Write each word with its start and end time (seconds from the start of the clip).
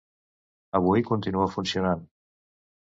Avui 0.79 1.05
continua 1.11 1.47
funcionant. 1.59 2.05